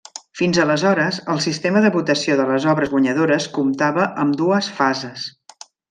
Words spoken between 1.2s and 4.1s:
el sistema de votació de les obres guanyadores comptava